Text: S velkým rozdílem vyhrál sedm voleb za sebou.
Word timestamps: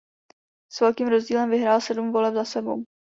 S 0.73 0.81
velkým 0.81 1.07
rozdílem 1.07 1.49
vyhrál 1.49 1.81
sedm 1.81 2.11
voleb 2.11 2.33
za 2.33 2.45
sebou. 2.45 2.83